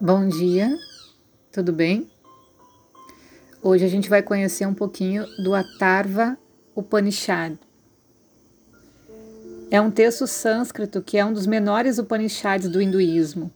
Bom 0.00 0.28
dia, 0.28 0.78
tudo 1.50 1.72
bem? 1.72 2.08
Hoje 3.60 3.84
a 3.84 3.88
gente 3.88 4.08
vai 4.08 4.22
conhecer 4.22 4.64
um 4.64 4.72
pouquinho 4.72 5.26
do 5.42 5.56
Atharva 5.56 6.38
Upanishad. 6.72 7.58
É 9.72 9.80
um 9.80 9.90
texto 9.90 10.24
sânscrito 10.28 11.02
que 11.02 11.18
é 11.18 11.24
um 11.24 11.32
dos 11.32 11.48
menores 11.48 11.98
Upanishads 11.98 12.68
do 12.68 12.80
hinduísmo. 12.80 13.50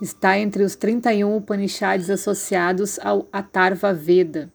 Está 0.00 0.38
entre 0.38 0.62
os 0.62 0.76
31 0.76 1.38
Upanishads 1.38 2.10
associados 2.10 3.00
ao 3.00 3.26
Atharva 3.32 3.92
Veda. 3.92 4.52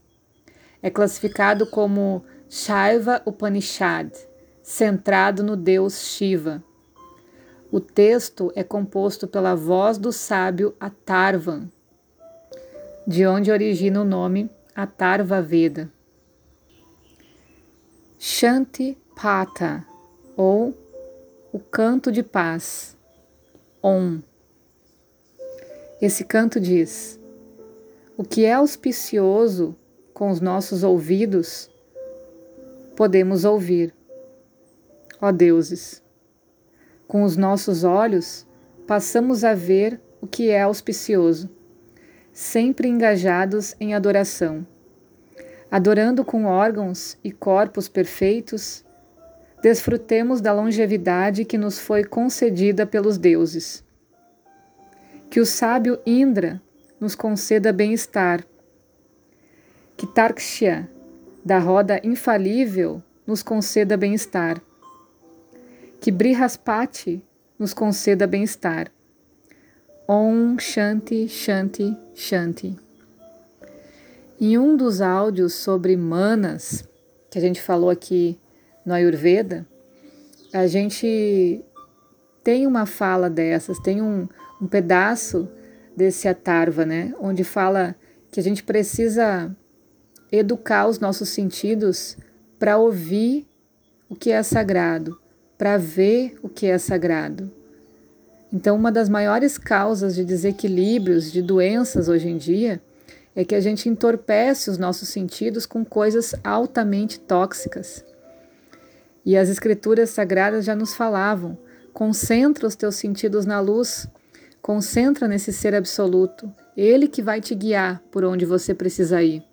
É 0.82 0.90
classificado 0.90 1.68
como 1.68 2.24
Shaiva 2.50 3.22
Upanishad, 3.26 4.14
centrado 4.64 5.44
no 5.44 5.58
deus 5.58 6.06
Shiva. 6.06 6.64
O 7.72 7.80
texto 7.80 8.52
é 8.56 8.64
composto 8.64 9.28
pela 9.28 9.56
voz 9.56 9.98
do 9.98 10.12
sábio 10.12 10.76
Atharvan, 10.80 11.68
de 13.08 13.26
onde 13.26 13.52
origina 13.52 14.02
o 14.02 14.06
nome 14.06 14.50
Atharva 14.76 15.42
Veda. 15.42 15.92
Shanti 18.20 18.98
Pata, 19.16 19.86
ou 20.38 20.74
o 21.52 21.60
canto 21.60 22.12
de 22.12 22.22
paz, 22.22 22.96
Om. 23.82 24.22
Esse 26.02 26.24
canto 26.24 26.60
diz: 26.60 27.20
O 28.18 28.24
que 28.24 28.46
é 28.46 28.54
auspicioso 28.54 29.76
com 30.14 30.30
os 30.30 30.40
nossos 30.40 30.84
ouvidos, 30.84 31.70
podemos 32.96 33.44
ouvir. 33.44 33.94
Ó 35.22 35.32
deuses, 35.32 36.02
com 37.08 37.24
os 37.24 37.38
nossos 37.38 37.84
olhos, 37.84 38.46
passamos 38.88 39.44
a 39.44 39.54
ver 39.54 40.00
o 40.22 40.28
que 40.28 40.50
é 40.50 40.62
auspicioso, 40.62 41.50
sempre 42.32 42.88
engajados 42.88 43.76
em 43.80 43.94
adoração. 43.94 44.66
Adorando 45.70 46.24
com 46.24 46.46
órgãos 46.46 47.18
e 47.24 47.32
corpos 47.32 47.88
perfeitos, 47.88 48.84
desfrutemos 49.62 50.42
da 50.42 50.54
longevidade 50.54 51.46
que 51.46 51.58
nos 51.58 51.80
foi 51.80 52.04
concedida 52.04 52.86
pelos 52.86 53.18
deuses. 53.18 53.84
Que 55.30 55.40
o 55.40 55.46
sábio 55.46 56.00
Indra 56.06 56.62
nos 57.00 57.16
conceda 57.16 57.74
bem-estar. 57.74 58.46
Que 59.98 60.08
Tarkshya, 60.08 60.90
da 61.44 61.60
roda 61.60 62.00
infalível, 62.04 63.02
nos 63.26 63.42
conceda 63.42 63.98
bem-estar 63.98 64.62
que 66.06 66.12
Brihaspati 66.12 67.26
nos 67.58 67.74
conceda 67.74 68.28
bem-estar. 68.28 68.92
Om 70.08 70.60
Shanti 70.60 71.28
Shanti 71.28 71.98
Shanti. 72.14 72.78
Em 74.40 74.56
um 74.56 74.78
dos 74.78 75.02
áudios 75.02 75.56
sobre 75.56 75.98
manas, 75.98 76.88
que 77.32 77.40
a 77.40 77.42
gente 77.42 77.60
falou 77.60 77.90
aqui 77.90 78.40
no 78.86 78.94
Ayurveda, 78.94 79.66
a 80.54 80.68
gente 80.68 81.66
tem 82.44 82.68
uma 82.68 82.86
fala 82.86 83.28
dessas, 83.28 83.80
tem 83.80 84.00
um, 84.00 84.28
um 84.62 84.68
pedaço 84.68 85.50
desse 85.98 86.28
Atarva, 86.28 86.86
né? 86.86 87.16
Onde 87.20 87.44
fala 87.44 87.96
que 88.32 88.40
a 88.40 88.44
gente 88.44 88.64
precisa 88.64 89.58
educar 90.32 90.86
os 90.86 91.00
nossos 91.00 91.30
sentidos 91.30 92.16
para 92.60 92.78
ouvir 92.78 93.48
o 94.08 94.16
que 94.16 94.30
é 94.30 94.44
sagrado, 94.44 95.20
para 95.58 95.78
ver 95.78 96.38
o 96.42 96.50
que 96.50 96.68
é 96.68 96.78
sagrado. 96.78 97.52
Então, 98.52 98.76
uma 98.76 98.92
das 98.92 99.10
maiores 99.10 99.58
causas 99.58 100.16
de 100.16 100.24
desequilíbrios, 100.24 101.32
de 101.32 101.42
doenças 101.42 102.08
hoje 102.08 102.30
em 102.30 102.38
dia, 102.38 102.82
é 103.36 103.44
que 103.44 103.56
a 103.56 103.60
gente 103.60 103.90
entorpece 103.90 104.70
os 104.70 104.78
nossos 104.78 105.10
sentidos 105.10 105.66
com 105.66 105.84
coisas 105.84 106.34
altamente 106.44 107.20
tóxicas. 107.20 108.06
E 109.26 109.36
as 109.36 109.50
escrituras 109.50 110.12
sagradas 110.12 110.64
já 110.64 110.76
nos 110.76 110.94
falavam: 110.94 111.58
concentra 111.94 112.66
os 112.66 112.76
teus 112.76 112.96
sentidos 112.96 113.46
na 113.46 113.60
luz, 113.60 114.08
concentra 114.62 115.28
nesse 115.28 115.52
ser 115.52 115.76
absoluto, 115.76 116.50
ele 116.78 117.08
que 117.08 117.22
vai 117.22 117.42
te 117.42 117.54
guiar 117.54 118.02
por 118.12 118.24
onde 118.24 118.46
você 118.46 118.74
precisa 118.74 119.22
ir. 119.22 119.44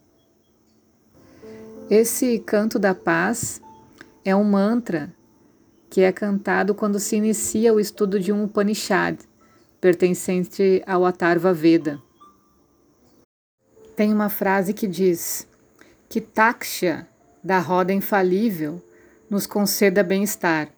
Esse 1.91 2.39
canto 2.39 2.79
da 2.79 2.95
paz 2.95 3.61
é 4.25 4.35
um 4.37 4.45
mantra 4.45 5.13
que 5.93 6.01
é 6.01 6.11
cantado 6.11 6.75
quando 6.75 6.99
se 6.99 7.17
inicia 7.17 7.75
o 7.75 7.79
estudo 7.79 8.19
de 8.19 8.33
um 8.33 8.45
Upanishad, 8.45 9.19
pertencente 9.79 10.83
ao 10.87 11.05
Atharva 11.05 11.53
Veda. 11.53 12.01
Tem 13.95 14.11
uma 14.11 14.31
frase 14.31 14.73
que 14.73 14.87
diz 14.87 15.47
que 16.09 16.19
Taksha, 16.19 17.07
da 17.45 17.59
roda 17.59 17.93
infalível, 17.93 18.83
nos 19.29 19.47
conceda 19.47 20.03
bem-estar. 20.03 20.71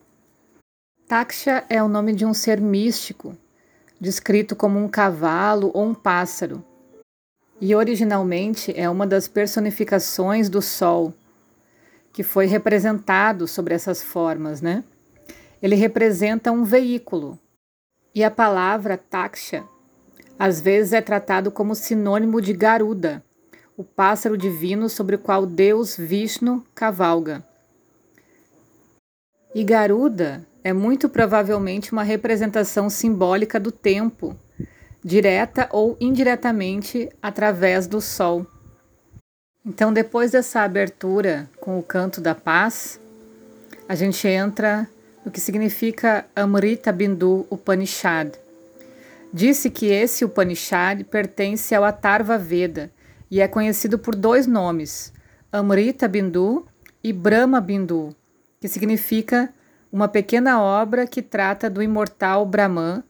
Taksha 1.06 1.64
é 1.70 1.80
o 1.80 1.86
nome 1.86 2.12
de 2.12 2.26
um 2.26 2.34
ser 2.34 2.60
místico, 2.60 3.36
descrito 4.00 4.56
como 4.56 4.80
um 4.80 4.88
cavalo 4.88 5.70
ou 5.72 5.84
um 5.84 5.94
pássaro, 5.94 6.64
e 7.60 7.72
originalmente 7.72 8.76
é 8.76 8.90
uma 8.90 9.06
das 9.06 9.28
personificações 9.28 10.48
do 10.48 10.60
Sol, 10.60 11.14
que 12.12 12.24
foi 12.24 12.46
representado 12.46 13.46
sobre 13.46 13.74
essas 13.74 14.02
formas, 14.02 14.60
né? 14.60 14.82
Ele 15.64 15.76
representa 15.76 16.52
um 16.52 16.62
veículo. 16.62 17.38
E 18.14 18.22
a 18.22 18.30
palavra 18.30 18.98
taksha 18.98 19.64
às 20.38 20.60
vezes 20.60 20.92
é 20.92 21.00
tratado 21.00 21.50
como 21.50 21.74
sinônimo 21.74 22.38
de 22.38 22.52
Garuda, 22.52 23.24
o 23.74 23.82
pássaro 23.82 24.36
divino 24.36 24.90
sobre 24.90 25.16
o 25.16 25.18
qual 25.18 25.46
Deus 25.46 25.96
Vishnu 25.96 26.62
cavalga. 26.74 27.42
E 29.54 29.64
Garuda 29.64 30.46
é 30.62 30.74
muito 30.74 31.08
provavelmente 31.08 31.92
uma 31.92 32.02
representação 32.02 32.90
simbólica 32.90 33.58
do 33.58 33.72
tempo, 33.72 34.36
direta 35.02 35.66
ou 35.72 35.96
indiretamente 35.98 37.08
através 37.22 37.86
do 37.86 38.02
sol. 38.02 38.46
Então, 39.64 39.94
depois 39.94 40.32
dessa 40.32 40.60
abertura 40.60 41.48
com 41.58 41.78
o 41.78 41.82
canto 41.82 42.20
da 42.20 42.34
paz, 42.34 43.00
a 43.88 43.94
gente 43.94 44.28
entra 44.28 44.86
o 45.24 45.30
que 45.30 45.40
significa 45.40 46.26
Amrita 46.36 46.92
Bindu 46.92 47.46
Upanishad. 47.50 48.32
Disse 49.32 49.70
que 49.70 49.86
esse 49.86 50.24
Upanishad 50.24 51.02
pertence 51.04 51.74
ao 51.74 51.82
Atharva 51.82 52.38
Veda 52.38 52.90
e 53.30 53.40
é 53.40 53.48
conhecido 53.48 53.98
por 53.98 54.14
dois 54.14 54.46
nomes, 54.46 55.12
Amrita 55.50 56.06
Bindu 56.06 56.66
e 57.02 57.12
Brahma 57.12 57.60
Bindu, 57.60 58.14
que 58.60 58.68
significa 58.68 59.52
uma 59.90 60.08
pequena 60.08 60.60
obra 60.60 61.06
que 61.06 61.22
trata 61.22 61.70
do 61.70 61.82
imortal 61.82 62.44
Brahman 62.44 63.02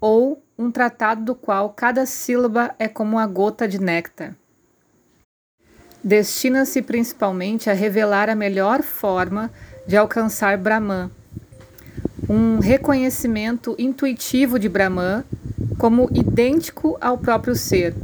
ou 0.00 0.42
um 0.58 0.70
tratado 0.70 1.24
do 1.24 1.34
qual 1.34 1.70
cada 1.70 2.06
sílaba 2.06 2.74
é 2.78 2.88
como 2.88 3.16
uma 3.16 3.26
gota 3.26 3.66
de 3.66 3.80
néctar. 3.80 4.34
Destina-se 6.02 6.80
principalmente 6.82 7.68
a 7.68 7.72
revelar 7.72 8.30
a 8.30 8.34
melhor 8.34 8.82
forma 8.82 9.50
de 9.86 9.96
alcançar 9.96 10.56
Brahman, 10.56 11.10
um 12.28 12.58
reconhecimento 12.58 13.74
intuitivo 13.78 14.58
de 14.58 14.68
Brahman 14.68 15.24
como 15.78 16.10
idêntico 16.12 16.98
ao 17.00 17.16
próprio 17.16 17.56
ser. 17.56 17.94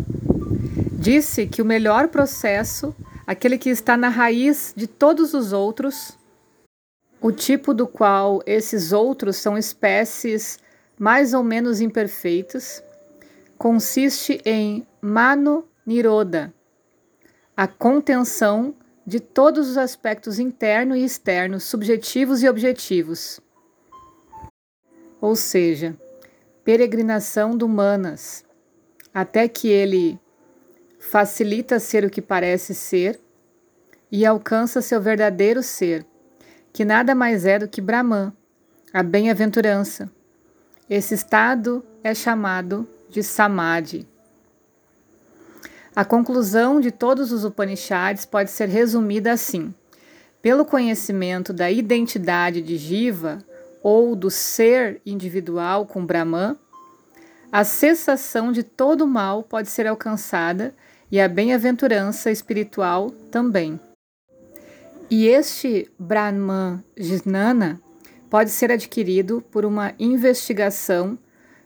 Disse 0.92 1.46
que 1.46 1.60
o 1.60 1.64
melhor 1.64 2.08
processo, 2.08 2.94
aquele 3.26 3.58
que 3.58 3.68
está 3.68 3.96
na 3.96 4.08
raiz 4.08 4.72
de 4.74 4.86
todos 4.86 5.34
os 5.34 5.52
outros, 5.52 6.16
o 7.20 7.30
tipo 7.30 7.74
do 7.74 7.86
qual 7.86 8.42
esses 8.46 8.92
outros 8.92 9.36
são 9.36 9.58
espécies 9.58 10.58
mais 10.98 11.34
ou 11.34 11.42
menos 11.44 11.82
imperfeitas, 11.82 12.82
consiste 13.58 14.40
em 14.44 14.86
Mano 15.02 15.66
Niroda, 15.84 16.52
a 17.54 17.66
contenção 17.66 18.74
de 19.06 19.20
todos 19.20 19.68
os 19.68 19.76
aspectos 19.76 20.38
interno 20.38 20.96
e 20.96 21.04
externo, 21.04 21.60
subjetivos 21.60 22.42
e 22.42 22.48
objetivos 22.48 23.43
ou 25.24 25.34
seja, 25.34 25.96
peregrinação 26.62 27.56
do 27.56 27.66
Manas, 27.66 28.44
até 29.12 29.48
que 29.48 29.68
ele 29.68 30.20
facilita 30.98 31.80
ser 31.80 32.04
o 32.04 32.10
que 32.10 32.20
parece 32.20 32.74
ser 32.74 33.18
e 34.12 34.26
alcança 34.26 34.82
seu 34.82 35.00
verdadeiro 35.00 35.62
ser, 35.62 36.04
que 36.74 36.84
nada 36.84 37.14
mais 37.14 37.46
é 37.46 37.58
do 37.58 37.66
que 37.66 37.80
Brahman, 37.80 38.34
a 38.92 39.02
bem-aventurança. 39.02 40.10
Esse 40.90 41.14
estado 41.14 41.82
é 42.02 42.14
chamado 42.14 42.86
de 43.08 43.22
Samadhi. 43.22 44.06
A 45.96 46.04
conclusão 46.04 46.82
de 46.82 46.90
todos 46.90 47.32
os 47.32 47.46
Upanishads 47.46 48.26
pode 48.26 48.50
ser 48.50 48.68
resumida 48.68 49.32
assim: 49.32 49.72
pelo 50.42 50.66
conhecimento 50.66 51.50
da 51.50 51.70
identidade 51.70 52.60
de 52.60 52.76
Jiva, 52.76 53.38
ou 53.84 54.16
do 54.16 54.30
ser 54.30 55.02
individual 55.04 55.84
com 55.84 56.06
Brahman, 56.06 56.56
a 57.52 57.64
cessação 57.64 58.50
de 58.50 58.62
todo 58.62 59.06
mal 59.06 59.42
pode 59.42 59.68
ser 59.68 59.86
alcançada 59.86 60.74
e 61.12 61.20
a 61.20 61.28
bem-aventurança 61.28 62.30
espiritual 62.30 63.10
também. 63.30 63.78
E 65.10 65.26
este 65.28 65.86
Brahman 65.98 66.82
Jnana 66.96 67.78
pode 68.30 68.48
ser 68.48 68.72
adquirido 68.72 69.44
por 69.52 69.66
uma 69.66 69.92
investigação 69.98 71.18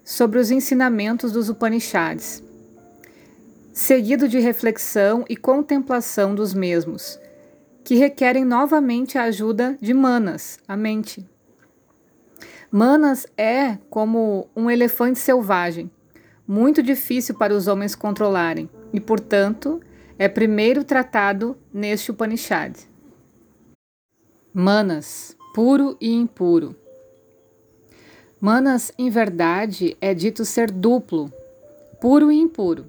sobre 0.05 0.41
os 0.41 0.51
ensinamentos 0.51 1.31
dos 1.31 1.49
Upanishads, 1.49 2.43
seguido 3.73 4.29
de 4.29 4.41
reflexão 4.41 5.25
e 5.29 5.37
contemplação 5.37 6.35
dos 6.35 6.53
mesmos, 6.53 7.19
que 7.85 7.95
requerem 7.95 8.45
novamente 8.45 9.17
a 9.17 9.23
ajuda 9.23 9.79
de 9.81 9.95
Manas, 9.95 10.59
a 10.67 10.77
mente. 10.77 11.25
Manas 12.71 13.27
é 13.37 13.79
como 13.89 14.49
um 14.55 14.71
elefante 14.71 15.19
selvagem, 15.19 15.91
muito 16.47 16.83
difícil 16.83 17.35
para 17.35 17.55
os 17.55 17.67
homens 17.67 17.95
controlarem 17.95 18.69
e, 18.93 19.01
portanto, 19.01 19.81
é 20.19 20.29
primeiro 20.29 20.85
tratado 20.85 21.57
neste 21.73 22.11
Upanishad. 22.11 22.77
Manas, 24.53 25.35
puro 25.55 25.97
e 25.99 26.13
impuro. 26.13 26.77
Manas, 28.39 28.93
em 28.99 29.09
verdade, 29.09 29.97
é 30.01 30.13
dito 30.13 30.45
ser 30.45 30.71
duplo, 30.71 31.33
puro 32.01 32.31
e 32.31 32.37
impuro. 32.37 32.87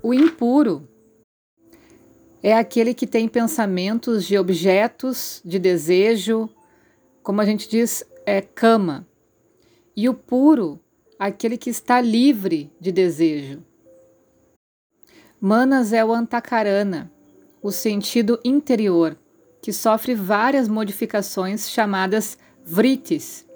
O 0.00 0.14
impuro 0.14 0.88
é 2.40 2.54
aquele 2.54 2.94
que 2.94 3.06
tem 3.06 3.28
pensamentos 3.28 4.24
de 4.26 4.38
objetos 4.38 5.40
de 5.44 5.58
desejo, 5.58 6.48
como 7.22 7.40
a 7.40 7.44
gente 7.44 7.68
diz, 7.68 8.04
é 8.26 8.40
cama. 8.40 9.06
E 9.96 10.08
o 10.08 10.14
puro, 10.14 10.80
aquele 11.18 11.56
que 11.56 11.70
está 11.70 12.00
livre 12.00 12.72
de 12.80 12.90
desejo. 12.90 13.62
Manas 15.40 15.92
é 15.92 16.04
o 16.04 16.12
antakarana, 16.12 17.12
o 17.60 17.70
sentido 17.70 18.38
interior, 18.44 19.16
que 19.60 19.72
sofre 19.72 20.14
várias 20.14 20.68
modificações 20.68 21.68
chamadas 21.70 22.38
vritis. 22.64 23.46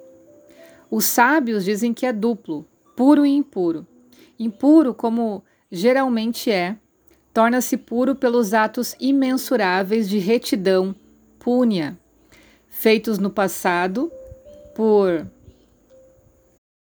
Os 0.89 1.05
sábios 1.05 1.65
dizem 1.65 1.93
que 1.93 2.05
é 2.05 2.13
duplo, 2.13 2.65
puro 2.95 3.25
e 3.25 3.29
impuro. 3.29 3.85
Impuro, 4.39 4.93
como 4.93 5.43
geralmente 5.71 6.51
é, 6.51 6.77
torna-se 7.33 7.77
puro 7.77 8.15
pelos 8.15 8.53
atos 8.53 8.95
imensuráveis 8.99 10.07
de 10.09 10.17
retidão, 10.17 10.95
púnia, 11.39 11.97
feitos 12.69 13.17
no 13.17 13.29
passado 13.29 14.11
por 14.77 15.27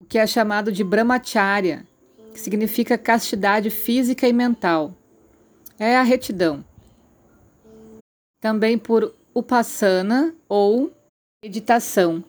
o 0.03 0.05
que 0.07 0.19
é 0.19 0.27
chamado 0.27 0.73
de 0.73 0.83
brahmacharya, 0.83 1.87
que 2.35 2.41
significa 2.41 2.99
castidade 2.99 3.71
física 3.71 4.27
e 4.27 4.33
mental. 4.33 4.93
É 5.79 5.97
a 5.97 6.03
retidão. 6.03 6.65
Também 8.41 8.77
por 8.77 9.15
upasana 9.33 10.35
ou 10.49 10.93
meditação 11.45 12.25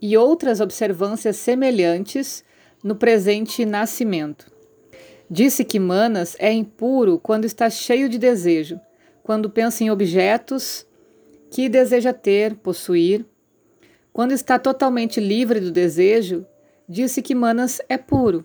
e 0.00 0.16
outras 0.16 0.60
observâncias 0.60 1.34
semelhantes 1.38 2.44
no 2.84 2.94
presente 2.94 3.66
nascimento. 3.66 4.48
Disse 5.28 5.64
que 5.64 5.80
Manas 5.80 6.36
é 6.38 6.52
impuro 6.52 7.18
quando 7.18 7.46
está 7.46 7.68
cheio 7.68 8.08
de 8.08 8.16
desejo, 8.16 8.80
quando 9.24 9.50
pensa 9.50 9.82
em 9.82 9.90
objetos 9.90 10.86
que 11.50 11.68
deseja 11.68 12.12
ter, 12.12 12.54
possuir. 12.54 13.26
Quando 14.12 14.32
está 14.32 14.58
totalmente 14.58 15.20
livre 15.20 15.60
do 15.60 15.70
desejo, 15.70 16.44
disse 16.88 17.22
que 17.22 17.34
Manas 17.34 17.80
é 17.88 17.96
puro. 17.96 18.44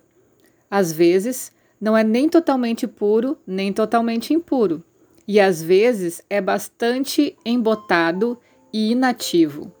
Às 0.70 0.92
vezes, 0.92 1.52
não 1.80 1.96
é 1.96 2.04
nem 2.04 2.28
totalmente 2.28 2.86
puro, 2.86 3.36
nem 3.46 3.72
totalmente 3.72 4.32
impuro, 4.32 4.82
e 5.26 5.40
às 5.40 5.62
vezes 5.62 6.22
é 6.30 6.40
bastante 6.40 7.36
embotado 7.44 8.38
e 8.72 8.92
inativo. 8.92 9.72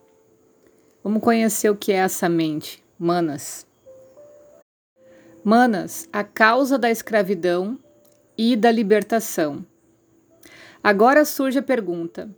Vamos 1.02 1.22
conhecer 1.22 1.70
o 1.70 1.76
que 1.76 1.92
é 1.92 1.96
essa 1.96 2.28
mente, 2.28 2.82
Manas. 2.98 3.66
Manas, 5.44 6.08
a 6.12 6.24
causa 6.24 6.76
da 6.76 6.90
escravidão 6.90 7.78
e 8.36 8.56
da 8.56 8.70
libertação. 8.70 9.64
Agora 10.82 11.24
surge 11.24 11.58
a 11.58 11.62
pergunta: 11.62 12.28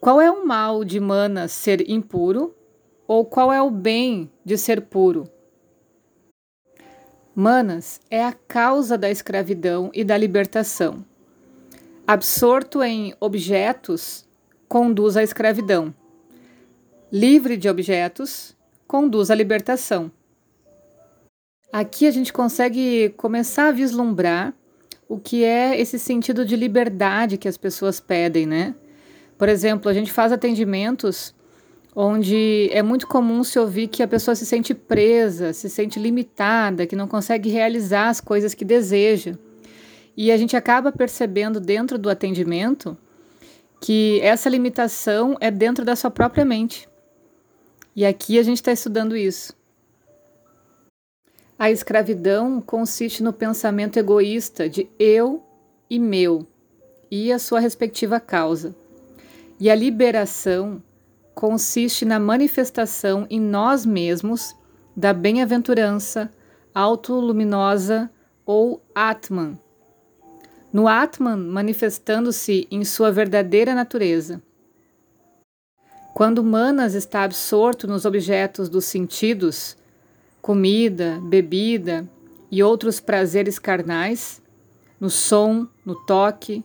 qual 0.00 0.20
é 0.20 0.30
o 0.30 0.46
mal 0.46 0.84
de 0.84 1.00
Manas 1.00 1.52
ser 1.52 1.90
impuro 1.90 2.54
ou 3.06 3.24
qual 3.24 3.52
é 3.52 3.60
o 3.62 3.70
bem 3.70 4.30
de 4.44 4.56
ser 4.58 4.82
puro? 4.82 5.30
Manas 7.34 8.00
é 8.10 8.24
a 8.24 8.32
causa 8.32 8.96
da 8.96 9.10
escravidão 9.10 9.90
e 9.92 10.02
da 10.02 10.16
libertação. 10.16 11.04
Absorto 12.06 12.82
em 12.82 13.14
objetos, 13.20 14.26
conduz 14.68 15.16
à 15.16 15.22
escravidão. 15.22 15.94
Livre 17.12 17.56
de 17.56 17.68
objetos, 17.68 18.56
conduz 18.86 19.30
à 19.30 19.34
libertação. 19.34 20.10
Aqui 21.72 22.06
a 22.06 22.10
gente 22.10 22.32
consegue 22.32 23.10
começar 23.18 23.68
a 23.68 23.72
vislumbrar 23.72 24.54
o 25.08 25.18
que 25.18 25.44
é 25.44 25.78
esse 25.78 25.98
sentido 25.98 26.44
de 26.44 26.56
liberdade 26.56 27.36
que 27.36 27.48
as 27.48 27.58
pessoas 27.58 28.00
pedem, 28.00 28.46
né? 28.46 28.74
Por 29.36 29.48
exemplo, 29.48 29.90
a 29.90 29.94
gente 29.94 30.10
faz 30.10 30.32
atendimentos 30.32 31.34
onde 31.98 32.68
é 32.72 32.82
muito 32.82 33.06
comum 33.06 33.42
se 33.42 33.58
ouvir 33.58 33.88
que 33.88 34.02
a 34.02 34.08
pessoa 34.08 34.34
se 34.34 34.44
sente 34.44 34.74
presa, 34.74 35.54
se 35.54 35.70
sente 35.70 35.98
limitada, 35.98 36.86
que 36.86 36.94
não 36.94 37.08
consegue 37.08 37.48
realizar 37.48 38.10
as 38.10 38.20
coisas 38.20 38.52
que 38.52 38.66
deseja. 38.66 39.38
E 40.14 40.30
a 40.30 40.36
gente 40.36 40.54
acaba 40.54 40.92
percebendo 40.92 41.58
dentro 41.58 41.96
do 41.96 42.10
atendimento 42.10 42.98
que 43.80 44.20
essa 44.20 44.50
limitação 44.50 45.38
é 45.40 45.50
dentro 45.50 45.86
da 45.86 45.96
sua 45.96 46.10
própria 46.10 46.44
mente. 46.44 46.86
E 47.94 48.04
aqui 48.04 48.38
a 48.38 48.42
gente 48.42 48.58
está 48.58 48.72
estudando 48.72 49.16
isso. 49.16 49.54
A 51.58 51.70
escravidão 51.70 52.60
consiste 52.60 53.22
no 53.22 53.32
pensamento 53.32 53.96
egoísta 53.96 54.68
de 54.68 54.86
eu 54.98 55.42
e 55.88 55.98
meu 55.98 56.46
e 57.10 57.32
a 57.32 57.38
sua 57.38 57.58
respectiva 57.58 58.20
causa. 58.20 58.74
E 59.58 59.70
a 59.70 59.74
liberação 59.74 60.82
consiste 61.36 62.06
na 62.06 62.18
manifestação 62.18 63.26
em 63.28 63.38
nós 63.38 63.84
mesmos 63.84 64.56
da 64.96 65.12
bem-aventurança 65.12 66.32
autoluminosa 66.74 68.10
ou 68.46 68.82
Atman. 68.94 69.58
No 70.72 70.88
Atman 70.88 71.36
manifestando-se 71.36 72.66
em 72.70 72.82
sua 72.86 73.12
verdadeira 73.12 73.74
natureza. 73.74 74.42
Quando 76.14 76.42
Manas 76.42 76.94
está 76.94 77.24
absorto 77.24 77.86
nos 77.86 78.06
objetos 78.06 78.70
dos 78.70 78.86
sentidos, 78.86 79.76
comida, 80.40 81.20
bebida 81.22 82.08
e 82.50 82.62
outros 82.62 82.98
prazeres 82.98 83.58
carnais, 83.58 84.40
no 84.98 85.10
som, 85.10 85.68
no 85.84 85.94
toque, 86.06 86.64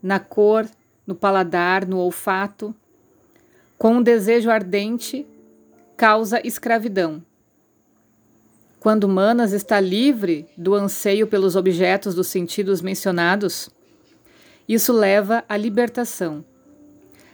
na 0.00 0.20
cor, 0.20 0.68
no 1.04 1.16
paladar, 1.16 1.84
no 1.84 1.98
olfato, 1.98 2.72
com 3.78 3.96
um 3.96 4.02
desejo 4.02 4.50
ardente, 4.50 5.26
causa 5.96 6.40
escravidão. 6.46 7.22
Quando 8.80 9.08
Manas 9.08 9.52
está 9.52 9.80
livre 9.80 10.46
do 10.58 10.74
anseio 10.74 11.26
pelos 11.26 11.56
objetos 11.56 12.14
dos 12.14 12.26
sentidos 12.26 12.82
mencionados, 12.82 13.70
isso 14.68 14.92
leva 14.92 15.44
à 15.48 15.56
libertação. 15.56 16.44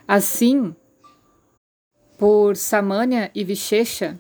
Assim, 0.06 0.75
por 2.16 2.56
Samanya 2.56 3.30
e 3.35 3.42
Vishesha, 3.42 4.18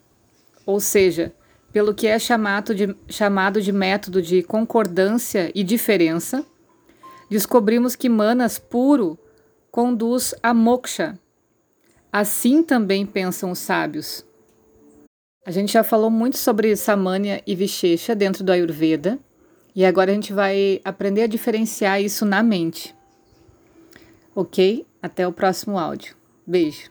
ou 0.66 0.80
seja, 0.80 1.32
pelo 1.72 1.94
que 1.94 2.06
é 2.06 2.18
chamado 2.18 2.74
de, 2.74 2.96
chamado 3.08 3.60
de 3.60 3.70
método 3.70 4.20
de 4.20 4.42
concordância 4.42 5.52
e 5.54 5.62
diferença, 5.62 6.44
descobrimos 7.28 7.94
que 7.94 8.08
Manas 8.08 8.58
puro 8.58 9.18
conduz 9.70 10.34
a 10.42 10.52
moksha. 10.52 11.18
Assim 12.12 12.62
também 12.62 13.06
pensam 13.06 13.52
os 13.52 13.58
sábios. 13.60 14.24
A 15.46 15.50
gente 15.50 15.72
já 15.72 15.84
falou 15.84 16.10
muito 16.10 16.36
sobre 16.36 16.74
Samanya 16.76 17.40
e 17.46 17.54
Vishesha 17.54 18.14
dentro 18.14 18.42
do 18.42 18.52
Ayurveda, 18.52 19.18
e 19.74 19.84
agora 19.84 20.10
a 20.10 20.14
gente 20.14 20.32
vai 20.32 20.80
aprender 20.84 21.22
a 21.22 21.26
diferenciar 21.26 22.02
isso 22.02 22.24
na 22.24 22.42
mente. 22.42 22.94
Ok? 24.34 24.84
Até 25.00 25.26
o 25.26 25.32
próximo 25.32 25.78
áudio. 25.78 26.16
Beijo. 26.46 26.90